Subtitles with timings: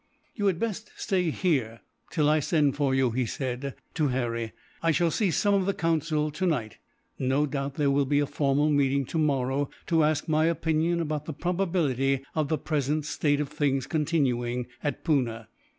[0.35, 4.51] "You had best stay here, till I send for you," he said, to Harry.
[4.81, 6.79] "I shall see some of the Council tonight.
[7.19, 11.33] No doubt there will be a formal meeting, tomorrow, to ask my opinion about the
[11.33, 15.49] probability of the present state of things continuing at Poona.